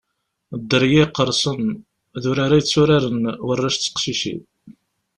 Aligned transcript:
Dderya 0.67 1.03
Iqersen 1.07 1.63
d 2.21 2.23
urar 2.29 2.51
ay 2.55 2.63
tturaren 2.63 3.17
warrac 3.47 3.77
d 3.77 3.81
teqcicin. 3.83 4.41